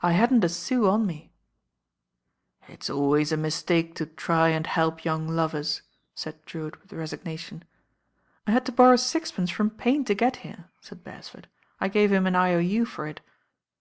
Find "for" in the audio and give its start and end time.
12.86-13.08